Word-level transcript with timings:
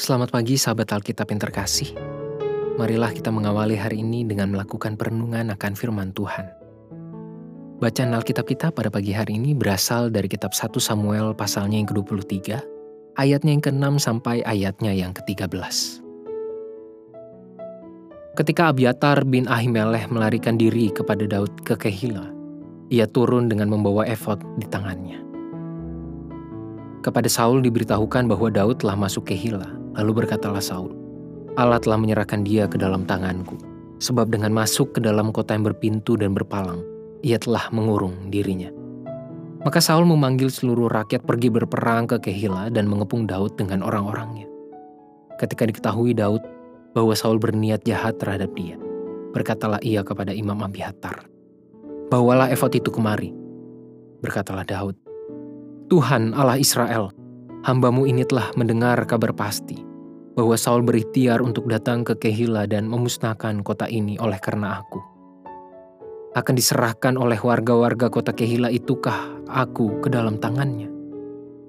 Selamat 0.00 0.32
pagi 0.32 0.56
sahabat 0.56 0.96
Alkitab 0.96 1.28
yang 1.28 1.44
terkasih. 1.44 1.92
Marilah 2.80 3.12
kita 3.12 3.28
mengawali 3.28 3.76
hari 3.76 4.00
ini 4.00 4.24
dengan 4.24 4.48
melakukan 4.48 4.96
perenungan 4.96 5.52
akan 5.52 5.76
firman 5.76 6.16
Tuhan. 6.16 6.48
Bacaan 7.84 8.16
Alkitab 8.16 8.48
kita 8.48 8.72
pada 8.72 8.88
pagi 8.88 9.12
hari 9.12 9.36
ini 9.36 9.52
berasal 9.52 10.08
dari 10.08 10.24
kitab 10.24 10.56
1 10.56 10.72
Samuel 10.80 11.36
pasalnya 11.36 11.76
yang 11.76 11.84
ke-23, 11.92 12.32
ayatnya 13.20 13.52
yang 13.52 13.60
ke-6 13.60 14.00
sampai 14.00 14.40
ayatnya 14.40 14.96
yang 14.96 15.12
ke-13. 15.12 15.52
Ketika 18.40 18.72
Abiatar 18.72 19.28
bin 19.28 19.44
Ahimelech 19.52 20.08
melarikan 20.08 20.56
diri 20.56 20.88
kepada 20.96 21.28
Daud 21.28 21.52
ke 21.60 21.76
Kehila, 21.76 22.32
ia 22.88 23.04
turun 23.04 23.52
dengan 23.52 23.68
membawa 23.68 24.08
efod 24.08 24.40
di 24.56 24.64
tangannya. 24.64 25.20
Kepada 27.04 27.28
Saul 27.28 27.60
diberitahukan 27.60 28.24
bahwa 28.32 28.48
Daud 28.48 28.80
telah 28.80 28.96
masuk 28.96 29.28
ke 29.28 29.36
Hila. 29.36 29.79
Lalu 30.00 30.24
berkatalah 30.24 30.64
Saul, 30.64 30.96
Allah 31.60 31.76
telah 31.76 32.00
menyerahkan 32.00 32.40
dia 32.40 32.64
ke 32.64 32.80
dalam 32.80 33.04
tanganku. 33.04 33.60
Sebab 34.00 34.32
dengan 34.32 34.48
masuk 34.56 34.96
ke 34.96 35.00
dalam 35.04 35.28
kota 35.28 35.52
yang 35.52 35.68
berpintu 35.68 36.16
dan 36.16 36.32
berpalang, 36.32 36.80
ia 37.20 37.36
telah 37.36 37.68
mengurung 37.68 38.32
dirinya. 38.32 38.72
Maka 39.60 39.76
Saul 39.84 40.08
memanggil 40.08 40.48
seluruh 40.48 40.88
rakyat 40.88 41.28
pergi 41.28 41.52
berperang 41.52 42.08
ke 42.08 42.16
Kehila 42.16 42.72
dan 42.72 42.88
mengepung 42.88 43.28
Daud 43.28 43.60
dengan 43.60 43.84
orang-orangnya. 43.84 44.48
Ketika 45.36 45.68
diketahui 45.68 46.16
Daud 46.16 46.40
bahwa 46.96 47.12
Saul 47.12 47.36
berniat 47.36 47.84
jahat 47.84 48.16
terhadap 48.16 48.56
dia, 48.56 48.80
berkatalah 49.36 49.84
ia 49.84 50.00
kepada 50.00 50.32
Imam 50.32 50.56
Abihatar, 50.64 51.28
Bawalah 52.08 52.48
efod 52.48 52.72
itu 52.72 52.88
kemari. 52.88 53.36
Berkatalah 54.24 54.64
Daud, 54.64 54.96
Tuhan 55.92 56.32
Allah 56.32 56.56
Israel, 56.56 57.12
hambamu 57.68 58.08
ini 58.08 58.24
telah 58.24 58.48
mendengar 58.56 58.96
kabar 59.04 59.36
pasti 59.36 59.89
bahwa 60.40 60.56
Saul 60.56 60.80
berikhtiar 60.80 61.44
untuk 61.44 61.68
datang 61.68 62.00
ke 62.00 62.16
Kehila 62.16 62.64
dan 62.64 62.88
memusnahkan 62.88 63.60
kota 63.60 63.84
ini 63.92 64.16
oleh 64.16 64.40
karena 64.40 64.80
aku. 64.80 64.96
Akan 66.32 66.56
diserahkan 66.56 67.20
oleh 67.20 67.36
warga-warga 67.36 68.08
kota 68.08 68.32
Kehila 68.32 68.72
itukah 68.72 69.28
aku 69.52 70.00
ke 70.00 70.08
dalam 70.08 70.40
tangannya? 70.40 70.88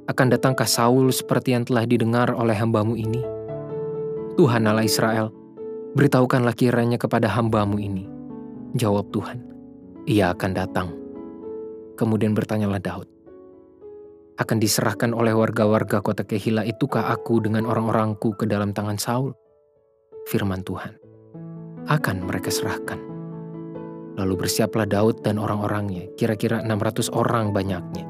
Akan 0.08 0.32
datangkah 0.32 0.64
Saul 0.64 1.12
seperti 1.12 1.52
yang 1.52 1.68
telah 1.68 1.84
didengar 1.84 2.32
oleh 2.32 2.56
hambamu 2.56 2.96
ini? 2.96 3.20
Tuhan 4.40 4.64
Allah 4.64 4.88
Israel, 4.88 5.36
beritahukanlah 6.00 6.56
kiranya 6.56 6.96
kepada 6.96 7.28
hambamu 7.28 7.76
ini. 7.76 8.08
Jawab 8.80 9.12
Tuhan, 9.12 9.44
ia 10.08 10.32
akan 10.32 10.52
datang. 10.56 10.96
Kemudian 12.00 12.32
bertanyalah 12.32 12.80
Daud, 12.80 13.12
akan 14.42 14.58
diserahkan 14.58 15.14
oleh 15.14 15.38
warga-warga 15.38 16.02
kota 16.02 16.26
Kehila 16.26 16.66
itukah 16.66 17.14
aku 17.14 17.46
dengan 17.46 17.70
orang-orangku 17.70 18.34
ke 18.34 18.50
dalam 18.50 18.74
tangan 18.74 18.98
Saul? 18.98 19.38
Firman 20.26 20.66
Tuhan, 20.66 20.98
akan 21.86 22.26
mereka 22.26 22.50
serahkan. 22.50 22.98
Lalu 24.18 24.46
bersiaplah 24.46 24.90
Daud 24.90 25.22
dan 25.22 25.38
orang-orangnya, 25.38 26.10
kira-kira 26.18 26.66
600 26.66 27.14
orang 27.14 27.54
banyaknya. 27.54 28.10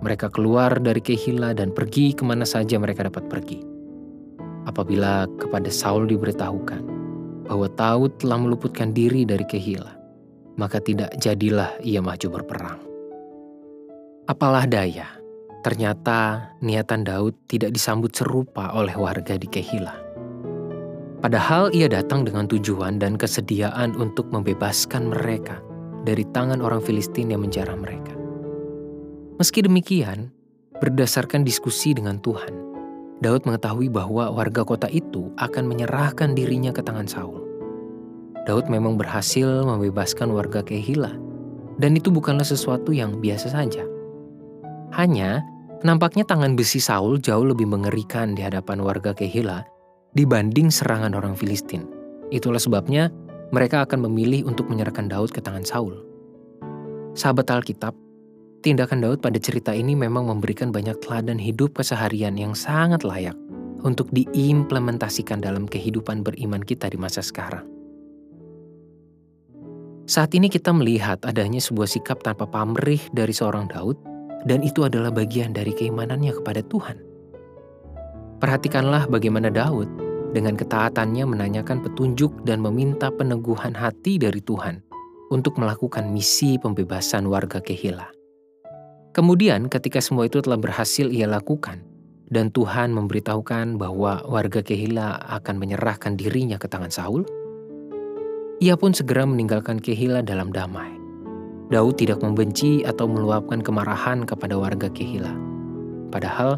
Mereka 0.00 0.30
keluar 0.30 0.78
dari 0.78 1.02
Kehila 1.02 1.50
dan 1.56 1.74
pergi 1.74 2.14
ke 2.14 2.22
mana 2.22 2.46
saja 2.46 2.78
mereka 2.78 3.10
dapat 3.10 3.26
pergi. 3.26 3.60
Apabila 4.64 5.28
kepada 5.36 5.68
Saul 5.68 6.08
diberitahukan 6.08 6.82
bahwa 7.44 7.66
Daud 7.76 8.22
telah 8.22 8.38
meluputkan 8.40 8.94
diri 8.96 9.26
dari 9.28 9.44
Kehila, 9.44 9.92
maka 10.56 10.78
tidak 10.80 11.12
jadilah 11.18 11.76
ia 11.82 12.00
maju 12.00 12.28
berperang. 12.30 12.80
Apalah 14.24 14.64
daya, 14.64 15.04
Ternyata 15.64 16.52
niatan 16.60 17.08
Daud 17.08 17.48
tidak 17.48 17.72
disambut 17.72 18.12
serupa 18.12 18.76
oleh 18.76 18.92
warga 18.92 19.40
di 19.40 19.48
Kehila. 19.48 19.96
Padahal 21.24 21.72
ia 21.72 21.88
datang 21.88 22.20
dengan 22.20 22.44
tujuan 22.44 23.00
dan 23.00 23.16
kesediaan 23.16 23.96
untuk 23.96 24.28
membebaskan 24.28 25.08
mereka 25.08 25.64
dari 26.04 26.20
tangan 26.36 26.60
orang 26.60 26.84
Filistin 26.84 27.32
yang 27.32 27.40
menjarah 27.40 27.80
mereka. 27.80 28.12
Meski 29.40 29.64
demikian, 29.64 30.28
berdasarkan 30.84 31.48
diskusi 31.48 31.96
dengan 31.96 32.20
Tuhan, 32.20 32.52
Daud 33.24 33.48
mengetahui 33.48 33.88
bahwa 33.88 34.28
warga 34.36 34.68
kota 34.68 34.84
itu 34.92 35.32
akan 35.40 35.64
menyerahkan 35.64 36.36
dirinya 36.36 36.76
ke 36.76 36.84
tangan 36.84 37.08
Saul. 37.08 37.40
Daud 38.44 38.68
memang 38.68 39.00
berhasil 39.00 39.64
membebaskan 39.64 40.28
warga 40.28 40.60
Kehila, 40.60 41.16
dan 41.80 41.96
itu 41.96 42.12
bukanlah 42.12 42.44
sesuatu 42.44 42.92
yang 42.92 43.16
biasa 43.16 43.48
saja. 43.48 43.80
Hanya 44.92 45.53
Nampaknya 45.82 46.22
tangan 46.22 46.54
besi 46.54 46.78
Saul 46.78 47.18
jauh 47.18 47.42
lebih 47.42 47.66
mengerikan 47.66 48.38
di 48.38 48.46
hadapan 48.46 48.84
warga 48.84 49.10
Kehila 49.10 49.66
dibanding 50.14 50.70
serangan 50.70 51.16
orang 51.18 51.34
Filistin. 51.34 51.90
Itulah 52.30 52.62
sebabnya 52.62 53.10
mereka 53.50 53.82
akan 53.82 54.06
memilih 54.06 54.46
untuk 54.46 54.70
menyerahkan 54.70 55.10
Daud 55.10 55.34
ke 55.34 55.42
tangan 55.42 55.66
Saul. 55.66 55.98
Sahabat 57.18 57.50
Alkitab, 57.50 57.94
tindakan 58.62 59.02
Daud 59.02 59.18
pada 59.18 59.38
cerita 59.42 59.74
ini 59.74 59.98
memang 59.98 60.30
memberikan 60.30 60.70
banyak 60.70 60.98
teladan 61.02 61.38
hidup 61.38 61.78
keseharian 61.78 62.38
yang 62.38 62.54
sangat 62.54 63.02
layak 63.02 63.34
untuk 63.84 64.08
diimplementasikan 64.10 65.42
dalam 65.42 65.68
kehidupan 65.68 66.24
beriman 66.24 66.64
kita 66.64 66.88
di 66.88 66.98
masa 66.98 67.20
sekarang. 67.20 67.66
Saat 70.04 70.36
ini 70.36 70.52
kita 70.52 70.68
melihat 70.72 71.20
adanya 71.24 71.60
sebuah 71.60 71.88
sikap 71.88 72.20
tanpa 72.20 72.44
pamrih 72.44 73.00
dari 73.16 73.32
seorang 73.32 73.72
Daud 73.72 73.96
dan 74.44 74.60
itu 74.60 74.84
adalah 74.84 75.12
bagian 75.12 75.52
dari 75.56 75.72
keimanannya 75.72 76.32
kepada 76.40 76.60
Tuhan. 76.64 76.96
Perhatikanlah 78.40 79.08
bagaimana 79.08 79.48
Daud 79.48 79.88
dengan 80.36 80.58
ketaatannya 80.58 81.24
menanyakan 81.24 81.80
petunjuk 81.80 82.44
dan 82.44 82.60
meminta 82.60 83.08
peneguhan 83.08 83.72
hati 83.72 84.20
dari 84.20 84.42
Tuhan 84.44 84.84
untuk 85.32 85.56
melakukan 85.56 86.12
misi 86.12 86.60
pembebasan 86.60 87.24
warga 87.30 87.62
Kehila. 87.62 88.10
Kemudian 89.14 89.70
ketika 89.70 90.02
semua 90.02 90.26
itu 90.26 90.42
telah 90.42 90.58
berhasil 90.58 91.06
ia 91.06 91.30
lakukan, 91.30 91.86
dan 92.34 92.50
Tuhan 92.50 92.90
memberitahukan 92.90 93.78
bahwa 93.78 94.26
warga 94.26 94.60
Kehila 94.60 95.22
akan 95.38 95.54
menyerahkan 95.54 96.18
dirinya 96.18 96.58
ke 96.58 96.66
tangan 96.66 96.90
Saul, 96.90 97.22
ia 98.58 98.74
pun 98.74 98.90
segera 98.90 99.22
meninggalkan 99.22 99.78
Kehila 99.78 100.18
dalam 100.26 100.50
damai. 100.50 101.03
Daud 101.74 101.98
tidak 101.98 102.22
membenci 102.22 102.86
atau 102.86 103.10
meluapkan 103.10 103.58
kemarahan 103.58 104.22
kepada 104.22 104.54
warga 104.54 104.86
Kehila. 104.86 105.34
Padahal, 106.14 106.54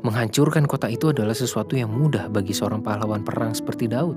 menghancurkan 0.00 0.64
kota 0.64 0.88
itu 0.88 1.12
adalah 1.12 1.36
sesuatu 1.36 1.76
yang 1.76 1.92
mudah 1.92 2.32
bagi 2.32 2.56
seorang 2.56 2.80
pahlawan 2.80 3.20
perang 3.20 3.52
seperti 3.52 3.92
Daud, 3.92 4.16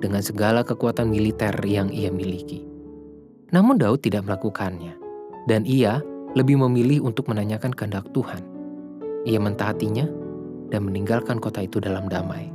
dengan 0.00 0.24
segala 0.24 0.64
kekuatan 0.64 1.12
militer 1.12 1.52
yang 1.68 1.92
ia 1.92 2.08
miliki. 2.08 2.64
Namun 3.52 3.76
Daud 3.76 4.00
tidak 4.00 4.24
melakukannya, 4.24 4.96
dan 5.52 5.68
ia 5.68 6.00
lebih 6.32 6.64
memilih 6.64 7.04
untuk 7.04 7.28
menanyakan 7.28 7.76
kehendak 7.76 8.08
Tuhan. 8.16 8.40
Ia 9.28 9.36
mentaatinya 9.36 10.08
dan 10.72 10.88
meninggalkan 10.88 11.36
kota 11.36 11.60
itu 11.60 11.76
dalam 11.76 12.08
damai. 12.08 12.48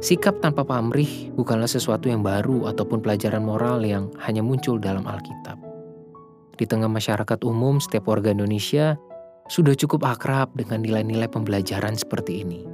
Sikap 0.00 0.40
tanpa 0.40 0.64
pamrih 0.64 1.28
bukanlah 1.36 1.68
sesuatu 1.68 2.08
yang 2.08 2.24
baru 2.24 2.72
ataupun 2.72 3.04
pelajaran 3.04 3.44
moral 3.44 3.84
yang 3.84 4.08
hanya 4.24 4.40
muncul 4.40 4.80
dalam 4.80 5.04
Alkitab 5.04 5.63
di 6.54 6.64
tengah 6.66 6.86
masyarakat 6.86 7.42
umum 7.42 7.82
setiap 7.82 8.06
warga 8.10 8.30
Indonesia 8.30 8.94
sudah 9.50 9.76
cukup 9.76 10.08
akrab 10.08 10.54
dengan 10.56 10.80
nilai-nilai 10.80 11.28
pembelajaran 11.28 11.98
seperti 11.98 12.46
ini. 12.46 12.64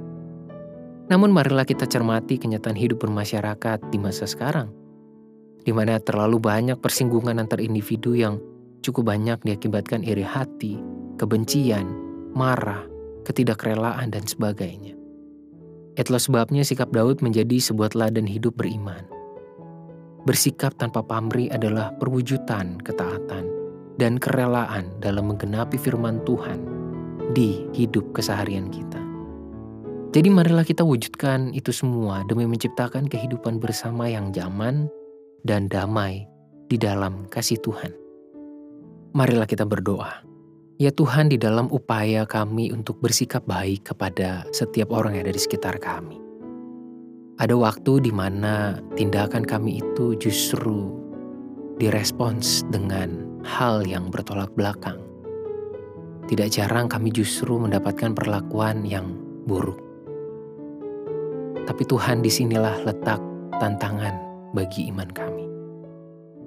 Namun 1.11 1.35
marilah 1.35 1.67
kita 1.67 1.83
cermati 1.83 2.39
kenyataan 2.39 2.77
hidup 2.77 3.03
bermasyarakat 3.03 3.83
di 3.91 3.97
masa 3.99 4.23
sekarang, 4.23 4.71
di 5.67 5.75
mana 5.75 5.99
terlalu 5.99 6.39
banyak 6.39 6.79
persinggungan 6.79 7.35
antar 7.35 7.59
individu 7.59 8.15
yang 8.15 8.39
cukup 8.79 9.11
banyak 9.11 9.43
diakibatkan 9.43 10.07
iri 10.07 10.23
hati, 10.23 10.79
kebencian, 11.19 11.83
marah, 12.31 12.87
ketidakrelaan, 13.27 14.07
dan 14.07 14.23
sebagainya. 14.23 14.95
Itulah 15.99 16.23
sebabnya 16.23 16.63
sikap 16.63 16.95
Daud 16.95 17.19
menjadi 17.19 17.59
sebuah 17.59 17.91
teladan 17.91 18.23
hidup 18.23 18.55
beriman. 18.55 19.03
Bersikap 20.23 20.79
tanpa 20.79 21.03
pamrih 21.03 21.51
adalah 21.51 21.91
perwujudan 21.99 22.79
ketaatan 22.79 23.60
dan 24.01 24.17
kerelaan 24.17 24.89
dalam 24.97 25.29
menggenapi 25.29 25.77
firman 25.77 26.25
Tuhan 26.25 26.57
di 27.37 27.69
hidup 27.77 28.17
keseharian 28.17 28.73
kita. 28.73 28.97
Jadi 30.11 30.27
marilah 30.33 30.65
kita 30.65 30.81
wujudkan 30.81 31.53
itu 31.53 31.69
semua 31.69 32.25
demi 32.25 32.49
menciptakan 32.49 33.05
kehidupan 33.05 33.61
bersama 33.61 34.09
yang 34.09 34.33
zaman 34.33 34.89
dan 35.45 35.69
damai 35.69 36.25
di 36.65 36.81
dalam 36.81 37.29
kasih 37.29 37.61
Tuhan. 37.61 37.93
Marilah 39.13 39.45
kita 39.45 39.69
berdoa. 39.69 40.25
Ya 40.81 40.89
Tuhan 40.89 41.29
di 41.29 41.37
dalam 41.37 41.69
upaya 41.69 42.25
kami 42.25 42.73
untuk 42.73 42.97
bersikap 43.05 43.45
baik 43.45 43.93
kepada 43.93 44.49
setiap 44.49 44.89
orang 44.89 45.13
yang 45.13 45.29
ada 45.29 45.37
di 45.37 45.43
sekitar 45.45 45.77
kami. 45.77 46.17
Ada 47.37 47.53
waktu 47.53 48.01
di 48.01 48.11
mana 48.11 48.81
tindakan 48.97 49.45
kami 49.45 49.77
itu 49.77 50.17
justru 50.17 51.00
direspons 51.77 52.67
dengan 52.73 53.39
hal 53.45 53.85
yang 53.85 54.09
bertolak 54.09 54.51
belakang. 54.57 54.99
Tidak 56.27 56.47
jarang 56.47 56.87
kami 56.87 57.11
justru 57.11 57.59
mendapatkan 57.59 58.15
perlakuan 58.15 58.87
yang 58.87 59.11
buruk. 59.45 59.79
Tapi 61.67 61.83
Tuhan 61.85 62.23
di 62.23 62.31
sinilah 62.31 62.83
letak 62.87 63.19
tantangan 63.59 64.15
bagi 64.55 64.89
iman 64.91 65.09
kami. 65.11 65.45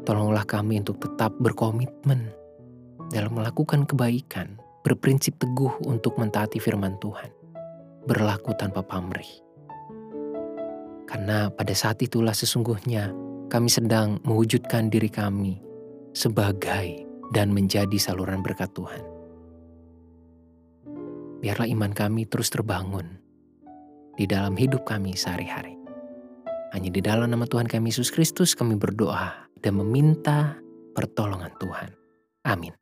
Tolonglah 0.04 0.44
kami 0.44 0.84
untuk 0.84 1.00
tetap 1.00 1.32
berkomitmen 1.40 2.28
dalam 3.08 3.32
melakukan 3.36 3.88
kebaikan, 3.88 4.60
berprinsip 4.84 5.40
teguh 5.40 5.72
untuk 5.88 6.20
mentaati 6.20 6.60
firman 6.60 7.00
Tuhan, 7.00 7.32
berlaku 8.04 8.52
tanpa 8.56 8.84
pamrih. 8.84 9.28
Karena 11.08 11.48
pada 11.48 11.72
saat 11.72 12.02
itulah 12.04 12.34
sesungguhnya 12.34 13.23
kami 13.54 13.70
sedang 13.70 14.18
mewujudkan 14.26 14.90
diri 14.90 15.06
kami 15.06 15.62
sebagai 16.10 17.06
dan 17.30 17.54
menjadi 17.54 17.94
saluran 18.02 18.42
berkat 18.42 18.74
Tuhan. 18.74 18.98
Biarlah 21.38 21.70
iman 21.70 21.94
kami 21.94 22.26
terus 22.26 22.50
terbangun 22.50 23.14
di 24.18 24.26
dalam 24.26 24.58
hidup 24.58 24.82
kami 24.82 25.14
sehari-hari. 25.14 25.78
Hanya 26.74 26.90
di 26.90 26.98
dalam 26.98 27.30
nama 27.30 27.46
Tuhan 27.46 27.70
kami 27.70 27.94
Yesus 27.94 28.10
Kristus 28.10 28.58
kami 28.58 28.74
berdoa 28.74 29.46
dan 29.62 29.78
meminta 29.78 30.58
pertolongan 30.98 31.54
Tuhan. 31.62 31.94
Amin. 32.50 32.74